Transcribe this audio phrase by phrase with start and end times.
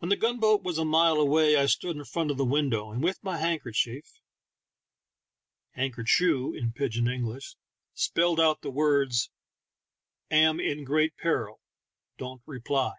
[0.00, 2.90] When the gun boat was a mile away I stood in front of the window,
[2.92, 4.20] and with my handkerchief
[5.74, 7.56] {han ker choo in pidj in English)
[7.94, 9.30] spelled out the words,
[10.30, 11.62] "Am in great peril;
[12.18, 12.92] don't reply."